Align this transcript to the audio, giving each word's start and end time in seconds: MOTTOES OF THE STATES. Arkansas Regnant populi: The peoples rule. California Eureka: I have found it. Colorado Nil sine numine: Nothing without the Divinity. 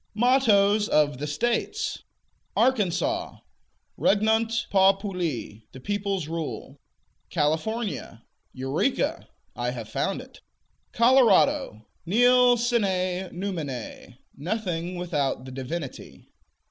MOTTOES 0.15 0.89
OF 0.89 1.19
THE 1.19 1.27
STATES. 1.27 2.01
Arkansas 2.57 3.37
Regnant 3.97 4.65
populi: 4.71 5.59
The 5.73 5.79
peoples 5.79 6.27
rule. 6.27 6.79
California 7.29 8.23
Eureka: 8.51 9.27
I 9.55 9.69
have 9.69 9.89
found 9.89 10.19
it. 10.19 10.39
Colorado 10.91 11.85
Nil 12.07 12.57
sine 12.57 13.29
numine: 13.31 14.17
Nothing 14.35 14.95
without 14.95 15.45
the 15.45 15.51
Divinity. 15.51 16.31